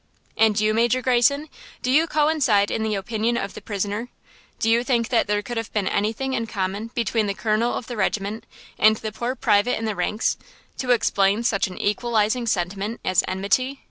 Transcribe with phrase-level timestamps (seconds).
[0.35, 1.47] "And you, Major Greyson,
[1.83, 4.09] do you coincide in the opinion of the prisoner?
[4.57, 7.85] Do you think that there could have been anything in common between the Colonel of
[7.85, 8.47] the regiment
[8.79, 10.37] and the poor private in the ranks,
[10.79, 13.79] to explain such an equalizing sentiment as enmity?"